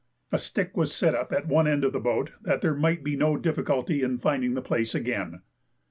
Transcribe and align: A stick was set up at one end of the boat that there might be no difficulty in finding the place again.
A 0.31 0.39
stick 0.39 0.75
was 0.75 0.95
set 0.95 1.13
up 1.13 1.31
at 1.31 1.47
one 1.47 1.67
end 1.67 1.83
of 1.83 1.93
the 1.93 1.99
boat 1.99 2.31
that 2.41 2.61
there 2.61 2.73
might 2.73 3.03
be 3.03 3.15
no 3.15 3.37
difficulty 3.37 4.01
in 4.01 4.17
finding 4.17 4.55
the 4.55 4.61
place 4.63 4.95
again. 4.95 5.41